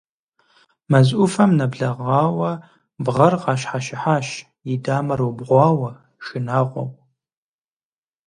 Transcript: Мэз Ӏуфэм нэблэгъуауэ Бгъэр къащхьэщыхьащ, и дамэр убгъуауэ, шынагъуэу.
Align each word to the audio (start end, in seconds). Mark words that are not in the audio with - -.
Мэз 0.91 1.07
Ӏуфэм 1.17 1.51
нэблэгъуауэ 1.57 2.51
Бгъэр 3.03 3.33
къащхьэщыхьащ, 3.41 4.27
и 4.73 4.75
дамэр 4.83 5.19
убгъуауэ, 5.27 5.89
шынагъуэу. 6.25 6.89